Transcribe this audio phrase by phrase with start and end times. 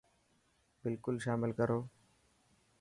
[0.81, 1.79] بلڪل شامل ڪرو.